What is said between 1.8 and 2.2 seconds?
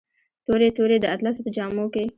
کې